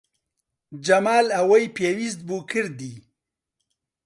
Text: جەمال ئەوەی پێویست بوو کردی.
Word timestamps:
جەمال 0.85 1.27
ئەوەی 1.35 1.73
پێویست 1.77 2.19
بوو 2.27 2.47
کردی. 2.51 2.95